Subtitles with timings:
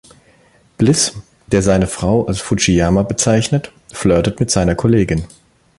[0.79, 1.13] Bliss,
[1.51, 5.27] der seine Frau als "Fujiyama" bezeichnet, flirtet mit seiner Kollegin.